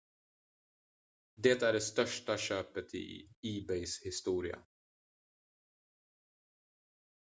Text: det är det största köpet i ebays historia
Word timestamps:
det 1.35 1.63
är 1.63 1.73
det 1.73 1.81
största 1.81 2.37
köpet 2.37 2.93
i 2.93 3.29
ebays 3.41 4.05
historia 4.05 4.59